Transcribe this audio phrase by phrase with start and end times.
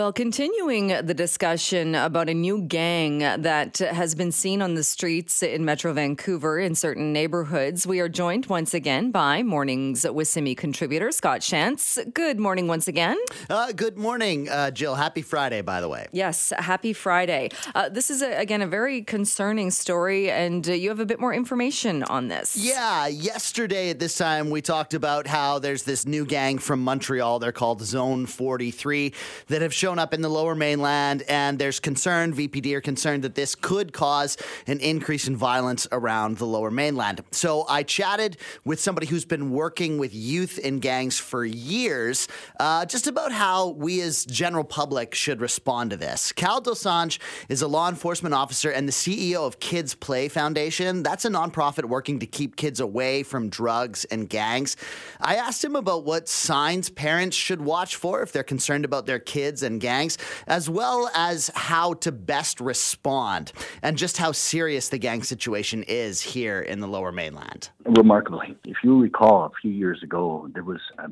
[0.00, 5.42] Well, continuing the discussion about a new gang that has been seen on the streets
[5.42, 10.54] in Metro Vancouver in certain neighborhoods, we are joined once again by Mornings with Simi
[10.54, 11.98] contributor Scott Shantz.
[12.14, 13.18] Good morning once again.
[13.50, 14.94] Uh, good morning, uh, Jill.
[14.94, 16.06] Happy Friday, by the way.
[16.12, 17.48] Yes, happy Friday.
[17.74, 21.18] Uh, this is, a, again, a very concerning story, and uh, you have a bit
[21.18, 22.56] more information on this.
[22.56, 27.40] Yeah, yesterday at this time, we talked about how there's this new gang from Montreal.
[27.40, 29.12] They're called Zone 43
[29.48, 33.24] that have shown shown up in the lower mainland, and there's concern, VPD are concerned
[33.24, 37.24] that this could cause an increase in violence around the lower mainland.
[37.30, 42.28] So I chatted with somebody who's been working with youth in gangs for years,
[42.60, 46.32] uh, just about how we as general public should respond to this.
[46.32, 47.18] Kal Dosanjh
[47.48, 51.02] is a law enforcement officer and the CEO of Kids Play Foundation.
[51.02, 54.76] That's a nonprofit working to keep kids away from drugs and gangs.
[55.18, 59.18] I asked him about what signs parents should watch for if they're concerned about their
[59.18, 64.98] kids and gangs, as well as how to best respond and just how serious the
[64.98, 67.70] gang situation is here in the lower mainland.
[67.84, 71.08] Remarkably, if you recall, a few years ago, there was a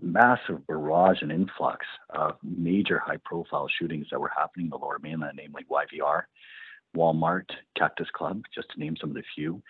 [0.00, 4.98] massive barrage and influx of major high profile shootings that were happening in the lower
[5.02, 6.22] mainland, namely YVR,
[6.96, 9.62] Walmart, Cactus Club, just to name some of the few.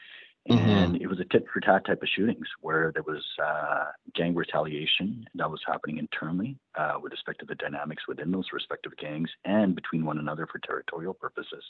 [0.48, 0.70] Mm-hmm.
[0.70, 4.34] And it was a tit for tat type of shootings where there was uh, gang
[4.34, 9.30] retaliation that was happening internally uh, with respect to the dynamics within those respective gangs
[9.44, 11.64] and between one another for territorial purposes.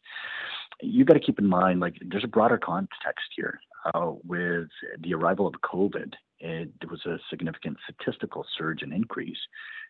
[0.81, 3.59] You got to keep in mind, like, there's a broader context here.
[3.95, 4.69] Uh, with
[5.01, 9.39] the arrival of COVID, it, there was a significant statistical surge and increase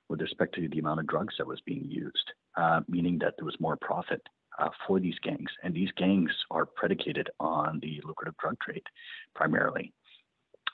[0.08, 3.44] with respect to the amount of drugs that was being used, uh, meaning that there
[3.44, 4.22] was more profit
[4.58, 5.50] uh, for these gangs.
[5.62, 8.82] And these gangs are predicated on the lucrative drug trade
[9.34, 9.92] primarily.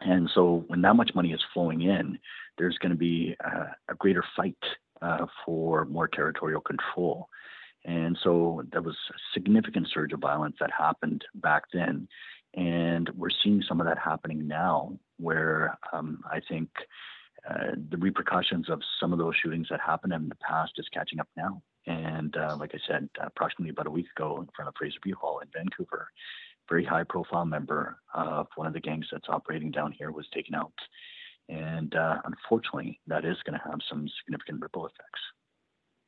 [0.01, 2.19] And so when that much money is flowing in,
[2.59, 4.57] there's going to be uh, a greater fight
[5.03, 7.29] uh, for more territorial control.
[7.85, 12.09] And so there was a significant surge of violence that happened back then.
[12.55, 16.71] And we're seeing some of that happening now, where um, I think
[17.49, 21.21] uh, the repercussions of some of those shootings that happened in the past is catching
[21.21, 21.63] up now.
[21.87, 25.41] And uh, like I said, approximately about a week ago in front of Fraserview Hall
[25.41, 26.09] in Vancouver,
[26.69, 30.55] very high profile member of one of the gangs that's operating down here was taken
[30.55, 30.73] out.
[31.51, 35.21] And uh, unfortunately, that is going to have some significant ripple effects.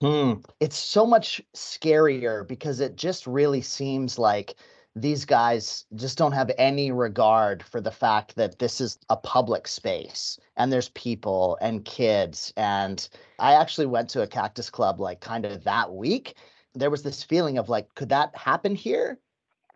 [0.00, 0.40] Hmm.
[0.60, 4.54] It's so much scarier because it just really seems like
[4.96, 9.68] these guys just don't have any regard for the fact that this is a public
[9.68, 12.52] space and there's people and kids.
[12.56, 13.06] And
[13.38, 16.34] i actually went to a cactus club like kind of that week.
[16.74, 19.18] There was this feeling of like could that happen here?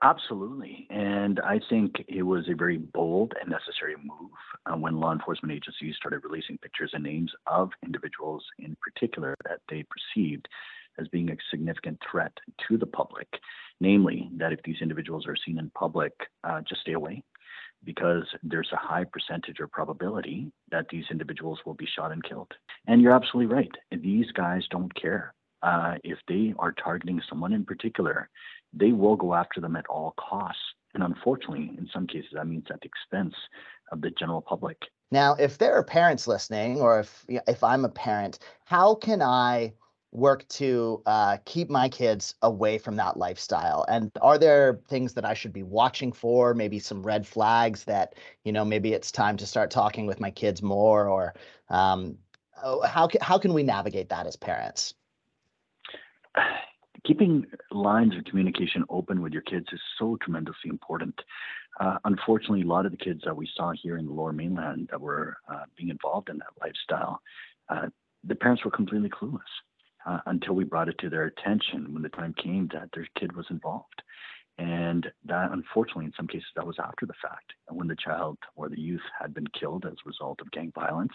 [0.02, 0.86] Absolutely.
[0.88, 4.30] And i think it was a very bold and necessary move
[4.64, 9.60] uh, when law enforcement agencies started releasing pictures and names of individuals in particular that
[9.68, 10.48] they perceived
[10.98, 12.32] as being a significant threat
[12.68, 13.28] to the public,
[13.80, 16.12] namely that if these individuals are seen in public,
[16.44, 17.22] uh, just stay away
[17.84, 22.52] because there's a high percentage or probability that these individuals will be shot and killed.
[22.86, 23.70] And you're absolutely right.
[23.90, 25.34] These guys don't care.
[25.62, 28.28] Uh, if they are targeting someone in particular,
[28.72, 30.60] they will go after them at all costs.
[30.94, 33.34] And unfortunately, in some cases, that means at the expense
[33.92, 34.76] of the general public.
[35.10, 39.72] Now, if there are parents listening, or if if I'm a parent, how can I
[40.12, 43.84] work to uh, keep my kids away from that lifestyle?
[43.88, 46.54] And are there things that i should be watching for?
[46.54, 50.30] Maybe some red flags that you know maybe it's time to start talking with my
[50.30, 51.34] kids more or
[51.68, 52.18] um,
[52.62, 54.94] oh, how, how can we navigate that as parents?
[57.06, 61.18] Keeping lines of communication open with your kids is so tremendously important.
[61.80, 64.88] Uh, unfortunately a lot of the kids that we saw here in the lower mainland
[64.90, 67.22] that were uh, being involved in that lifestyle
[67.70, 67.86] uh,
[68.24, 69.38] the parents were completely clueless
[70.06, 73.34] uh, until we brought it to their attention when the time came that their kid
[73.34, 74.02] was involved.
[74.58, 78.68] And that, unfortunately, in some cases, that was after the fact, when the child or
[78.68, 81.14] the youth had been killed as a result of gang violence,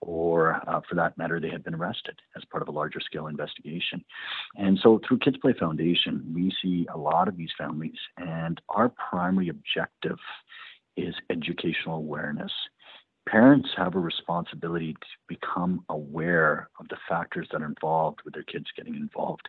[0.00, 3.26] or uh, for that matter, they had been arrested as part of a larger scale
[3.26, 4.04] investigation.
[4.56, 8.90] And so, through Kids Play Foundation, we see a lot of these families, and our
[9.10, 10.18] primary objective
[10.96, 12.52] is educational awareness
[13.30, 18.42] parents have a responsibility to become aware of the factors that are involved with their
[18.42, 19.48] kids getting involved.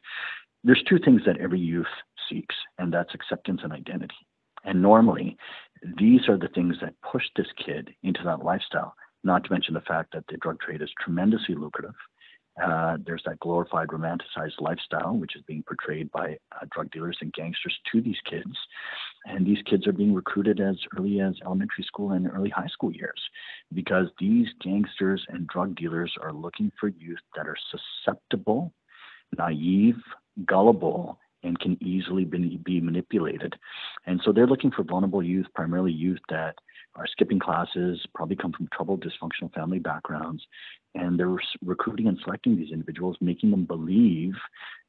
[0.64, 1.88] There's two things that every youth
[2.30, 4.16] seeks, and that's acceptance and identity.
[4.66, 5.38] And normally,
[5.98, 8.94] these are the things that push this kid into that lifestyle,
[9.24, 11.96] not to mention the fact that the drug trade is tremendously lucrative
[12.62, 17.34] uh, there's that glorified, romanticized lifestyle, which is being portrayed by uh, drug dealers and
[17.34, 18.58] gangsters to these kids.
[19.30, 22.92] And these kids are being recruited as early as elementary school and early high school
[22.92, 23.22] years
[23.74, 28.74] because these gangsters and drug dealers are looking for youth that are susceptible
[29.38, 29.96] naive,
[30.46, 33.54] gullible, and can easily be, be manipulated.
[34.06, 36.56] And so they're looking for vulnerable youth, primarily youth that
[36.96, 40.44] are skipping classes, probably come from troubled, dysfunctional family backgrounds,
[40.96, 44.34] and they're recruiting and selecting these individuals, making them believe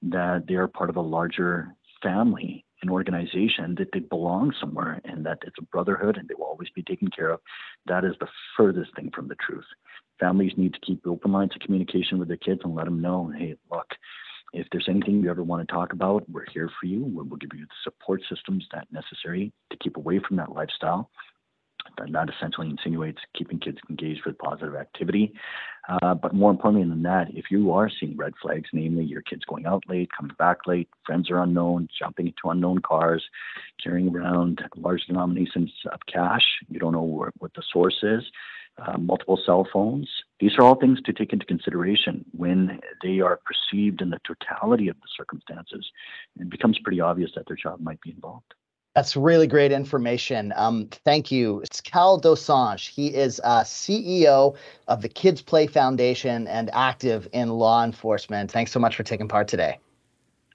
[0.02, 5.24] that they are part of a larger family an organization that they belong somewhere and
[5.26, 7.40] that it's a brotherhood and they will always be taken care of
[7.86, 9.64] that is the furthest thing from the truth.
[10.18, 13.32] Families need to keep open lines of communication with their kids and let them know
[13.36, 13.86] hey look
[14.52, 17.04] if there's anything you ever want to talk about we're here for you.
[17.04, 21.10] We'll give you the support systems that necessary to keep away from that lifestyle
[22.12, 25.32] that essentially insinuates keeping kids engaged with positive activity.
[25.88, 29.42] Uh, but more importantly than that, if you are seeing red flags, namely your kids
[29.48, 33.24] going out late, coming back late, friends are unknown, jumping into unknown cars,
[33.82, 38.22] carrying around large denominations of cash, you don't know where, what the source is,
[38.78, 43.40] uh, multiple cell phones, these are all things to take into consideration when they are
[43.44, 45.90] perceived in the totality of the circumstances.
[46.38, 48.54] It becomes pretty obvious that their child might be involved.
[48.94, 50.52] That's really great information.
[50.56, 51.60] Um, thank you.
[51.60, 52.88] It's Kal Dosanjh.
[52.88, 54.56] He is uh, CEO
[54.88, 58.50] of the Kids Play Foundation and active in law enforcement.
[58.50, 59.78] Thanks so much for taking part today.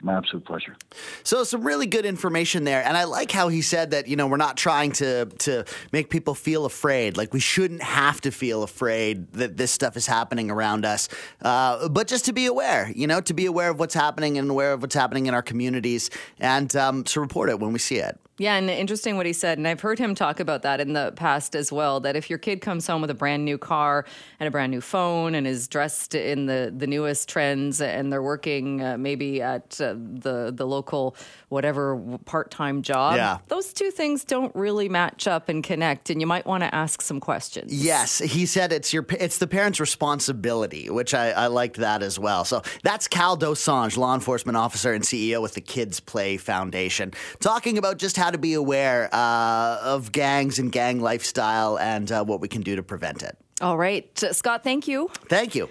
[0.05, 0.75] My absolute pleasure.
[1.23, 4.27] So some really good information there, and I like how he said that you know
[4.27, 7.17] we're not trying to to make people feel afraid.
[7.17, 11.09] Like we shouldn't have to feel afraid that this stuff is happening around us,
[11.41, 12.91] uh, but just to be aware.
[12.95, 15.41] You know, to be aware of what's happening and aware of what's happening in our
[15.41, 18.19] communities, and um, to report it when we see it.
[18.37, 19.57] Yeah, and interesting what he said.
[19.57, 22.01] And I've heard him talk about that in the past as well.
[22.01, 24.05] That if your kid comes home with a brand new car
[24.41, 28.21] and a brand new phone and is dressed in the, the newest trends and they're
[28.21, 31.15] working uh, maybe at uh, the, the local
[31.47, 33.37] whatever part time job, yeah.
[33.47, 36.09] those two things don't really match up and connect.
[36.09, 37.73] And you might want to ask some questions.
[37.73, 42.19] Yes, he said it's your it's the parent's responsibility, which I, I liked that as
[42.19, 42.43] well.
[42.43, 47.77] So that's Kal Dosanjh, law enforcement officer and CEO with the Kids Play Foundation, talking
[47.77, 52.23] about just how how to be aware uh, of gangs and gang lifestyle and uh,
[52.23, 53.37] what we can do to prevent it.
[53.61, 54.09] All right.
[54.31, 55.11] Scott, thank you.
[55.29, 55.69] Thank you.